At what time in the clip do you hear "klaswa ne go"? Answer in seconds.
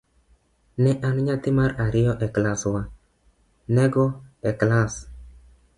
2.35-4.05